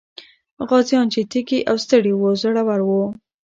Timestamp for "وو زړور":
2.15-2.79